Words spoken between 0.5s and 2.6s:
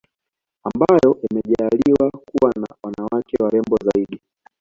ambayo yamejaaliwa kuwa